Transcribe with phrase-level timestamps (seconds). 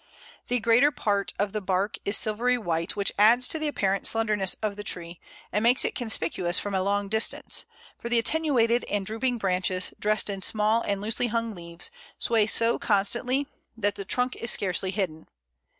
[0.47, 4.55] The greater part of the bark is silvery white, which adds to the apparent slenderness
[4.63, 5.19] of the tree,
[5.51, 7.65] and makes it conspicuous from a long distance;
[7.99, 12.79] for the attenuated and drooping branches, dressed in small and loosely hung leaves, sway so
[12.79, 13.45] constantly
[13.77, 15.27] that the trunk is scarcely hidden.